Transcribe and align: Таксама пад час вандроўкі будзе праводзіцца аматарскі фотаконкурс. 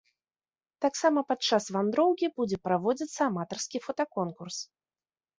Таксама 0.83 1.19
пад 1.31 1.39
час 1.49 1.67
вандроўкі 1.75 2.29
будзе 2.39 2.57
праводзіцца 2.65 3.19
аматарскі 3.31 3.77
фотаконкурс. 3.85 4.57